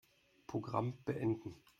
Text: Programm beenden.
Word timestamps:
Programm 0.47 0.97
beenden. 1.05 1.57